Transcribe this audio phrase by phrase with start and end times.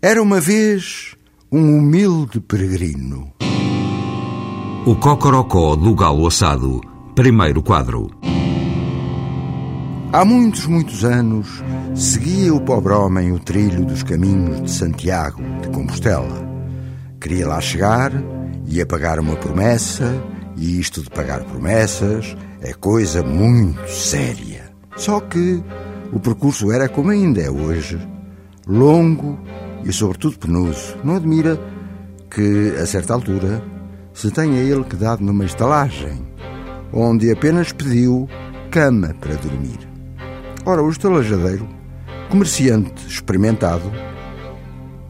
[0.00, 1.16] Era uma vez
[1.50, 3.32] um humilde peregrino.
[4.86, 6.80] O Cocorocó do Galo Assado,
[7.16, 8.08] primeiro quadro.
[10.12, 11.64] Há muitos, muitos anos,
[11.96, 16.48] seguia o pobre homem o trilho dos caminhos de Santiago de Compostela.
[17.20, 18.12] Queria lá chegar,
[18.68, 20.14] ia pagar uma promessa,
[20.56, 24.72] e isto de pagar promessas é coisa muito séria.
[24.96, 25.60] Só que
[26.12, 27.98] o percurso era como ainda é hoje,
[28.64, 29.36] longo
[29.88, 30.96] e sobretudo penoso.
[31.02, 31.58] Não admira
[32.30, 33.64] que, a certa altura,
[34.12, 36.22] se tenha ele quedado numa estalagem,
[36.92, 38.28] onde apenas pediu
[38.70, 39.78] cama para dormir.
[40.66, 41.66] Ora, o estalajadeiro,
[42.28, 43.90] comerciante experimentado,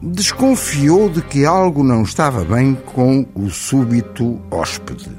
[0.01, 5.09] desconfiou de que algo não estava bem com o súbito hóspede.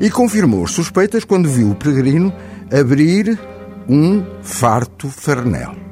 [0.00, 2.32] E confirmou as suspeitas quando viu o peregrino
[2.72, 3.38] abrir
[3.86, 5.83] um farto farnel.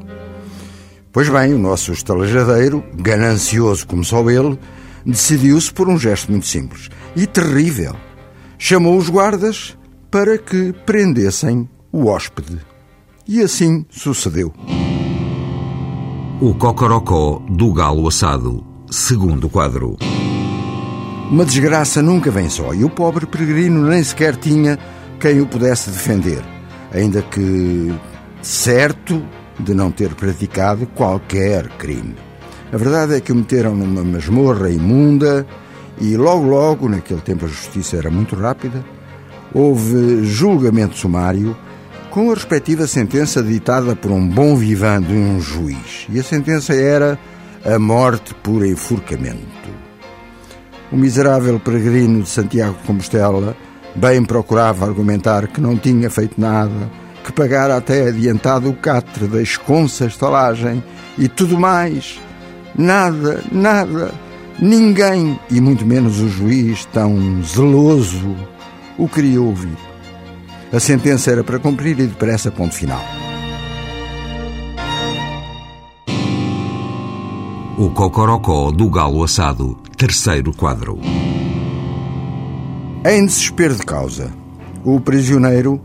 [1.12, 4.58] Pois bem, o nosso estalajadeiro, ganancioso como só ele,
[5.04, 7.94] decidiu-se por um gesto muito simples e terrível.
[8.56, 9.76] Chamou os guardas
[10.10, 12.58] para que prendessem o hóspede.
[13.28, 14.54] E assim sucedeu.
[16.40, 19.98] O Cocorocó do Galo Assado, segundo quadro.
[21.30, 24.78] Uma desgraça nunca vem só e o pobre peregrino nem sequer tinha
[25.20, 26.42] quem o pudesse defender,
[26.90, 27.92] ainda que
[28.40, 29.22] certo
[29.58, 32.16] de não ter praticado qualquer crime.
[32.72, 35.46] A verdade é que o meteram numa masmorra imunda
[36.00, 38.84] e logo logo, naquele tempo a justiça era muito rápida,
[39.52, 41.56] houve julgamento sumário
[42.10, 46.06] com a respectiva sentença ditada por um bom vivan de um juiz.
[46.08, 47.18] E a sentença era
[47.64, 49.70] a morte por enforcamento.
[50.90, 53.56] O miserável peregrino de Santiago de Compostela
[53.94, 56.90] bem procurava argumentar que não tinha feito nada,
[57.24, 60.82] que pagara até adiantado o catre da esconsa estalagem
[61.16, 62.20] e tudo mais.
[62.76, 64.12] Nada, nada,
[64.58, 68.34] ninguém, e muito menos o juiz tão zeloso,
[68.98, 69.76] o queria ouvir.
[70.72, 73.02] A sentença era para cumprir e depressa, ponto final.
[77.78, 80.98] O Cocorocó do Galo Assado, terceiro quadro.
[83.04, 84.30] Em desespero de causa,
[84.84, 85.80] o prisioneiro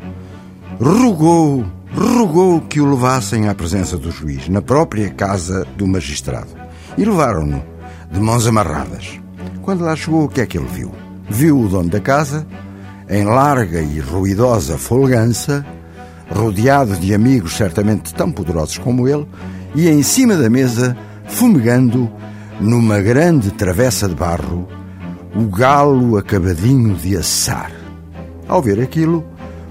[0.80, 6.50] rogou, rogou que o levassem à presença do juiz, na própria casa do magistrado.
[6.98, 7.64] E levaram-no,
[8.12, 9.20] de mãos amarradas.
[9.62, 10.92] Quando lá chegou, o que é que ele viu?
[11.30, 12.48] Viu o dono da casa
[13.10, 15.66] em larga e ruidosa folgança,
[16.30, 19.26] rodeado de amigos certamente tão poderosos como ele,
[19.74, 20.96] e em cima da mesa,
[21.26, 22.12] fumegando,
[22.60, 24.68] numa grande travessa de barro,
[25.36, 27.72] o galo acabadinho de assar.
[28.48, 29.24] Ao ver aquilo,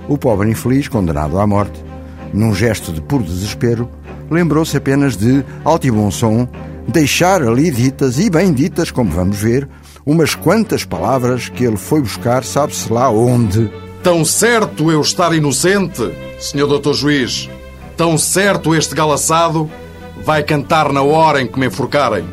[0.09, 1.85] o pobre infeliz, condenado à morte,
[2.33, 3.89] num gesto de puro desespero,
[4.31, 6.49] lembrou-se apenas de, alto e bom som,
[6.87, 9.69] deixar ali ditas, e bem ditas, como vamos ver,
[10.05, 13.71] umas quantas palavras que ele foi buscar, sabe-se lá onde.
[14.03, 17.49] Tão certo eu estar inocente, senhor doutor juiz,
[17.97, 19.69] tão certo este galaçado
[20.25, 22.25] vai cantar na hora em que me enforcarem.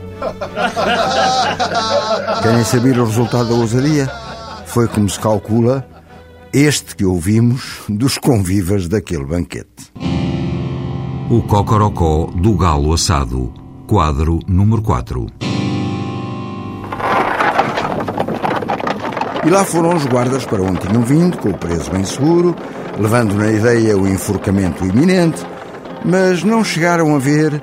[2.42, 4.10] Querem saber o resultado da ousadia?
[4.66, 5.86] Foi como se calcula
[6.54, 9.92] este que ouvimos dos convivas daquele banquete.
[11.28, 13.52] O Cocorocó do Galo Assado,
[13.88, 15.26] quadro número 4.
[19.44, 22.56] E lá foram os guardas para onde tinham vindo, com o preso bem seguro,
[23.00, 25.42] levando na ideia o enforcamento iminente,
[26.06, 27.60] mas não chegaram a ver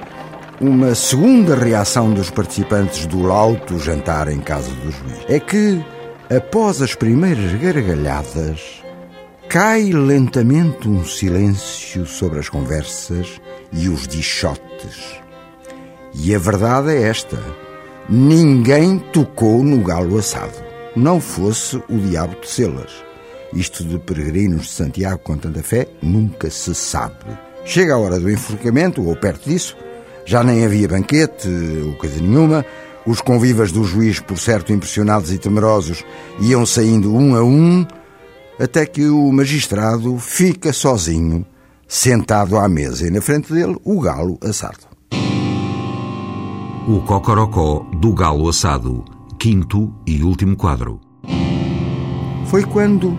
[0.60, 5.24] uma segunda reação dos participantes do lauto jantar em casa do juiz.
[5.28, 5.80] É que,
[6.28, 8.79] após as primeiras gargalhadas,
[9.50, 13.38] cai lentamente um silêncio sobre as conversas
[13.72, 15.20] e os dichotes.
[16.14, 17.38] E a verdade é esta:
[18.08, 22.92] ninguém tocou no galo assado não fosse o diabo de Celas.
[23.52, 27.14] Isto de peregrinos de Santiago com tanta fé nunca se sabe.
[27.64, 29.76] Chega a hora do enforcamento, ou perto disso,
[30.24, 31.48] já nem havia banquete
[31.84, 32.64] ou coisa nenhuma.
[33.06, 36.04] Os convivas do juiz, por certo impressionados e temerosos,
[36.40, 37.86] iam saindo um a um,
[38.60, 41.46] até que o magistrado fica sozinho,
[41.88, 44.90] sentado à mesa, e na frente dele o galo assado.
[46.86, 49.04] O cocorocó do galo assado
[49.38, 51.00] quinto e último quadro.
[52.46, 53.18] Foi quando,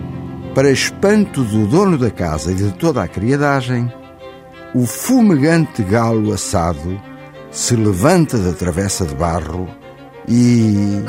[0.54, 3.92] para espanto do dono da casa e de toda a criadagem,
[4.72, 7.00] o fumegante galo assado
[7.50, 9.68] se levanta da travessa de barro
[10.28, 11.02] e.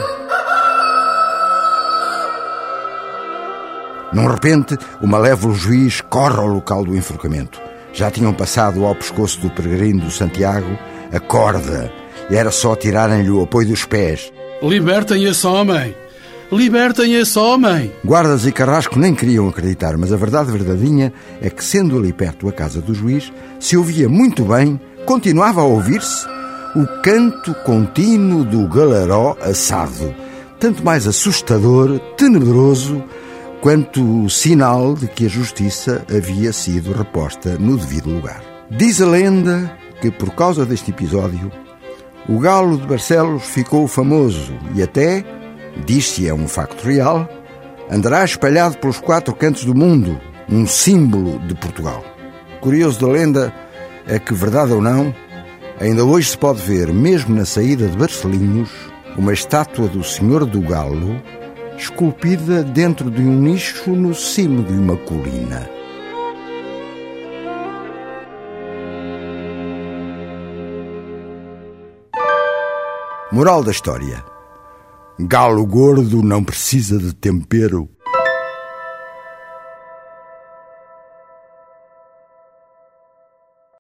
[4.14, 7.60] Num repente, o malévolo juiz corre ao local do enforcamento.
[7.94, 10.78] Já tinham passado ao pescoço do peregrino do Santiago
[11.14, 11.92] a corda
[12.32, 14.34] era só tirarem-lhe o apoio dos pés.
[14.64, 15.96] Libertem esse homem!
[16.52, 17.94] Libertem esse homem!
[18.04, 22.50] Guardas e Carrasco nem queriam acreditar, mas a verdade verdadeinha é que, sendo ali perto
[22.50, 26.26] a casa do juiz, se ouvia muito bem, continuava a ouvir-se,
[26.76, 30.16] o canto contínuo do galaró assado,
[30.60, 33.04] tanto mais assustador, tenebroso,
[33.64, 38.44] quanto sinal de que a justiça havia sido reposta no devido lugar.
[38.70, 39.72] Diz a lenda
[40.02, 41.50] que, por causa deste episódio,
[42.28, 45.24] o galo de Barcelos ficou famoso e até,
[45.86, 47.26] diz-se é um facto real,
[47.90, 50.20] andará espalhado pelos quatro cantos do mundo,
[50.50, 52.04] um símbolo de Portugal.
[52.60, 53.54] Curioso da lenda
[54.06, 55.16] é que, verdade ou não,
[55.80, 58.70] ainda hoje se pode ver, mesmo na saída de Barcelinhos,
[59.18, 61.24] uma estátua do Senhor do Galo
[61.78, 65.70] esculpida dentro de um nicho no cimo de uma colina.
[73.32, 74.24] Moral da história:
[75.20, 77.90] Galo gordo não precisa de tempero.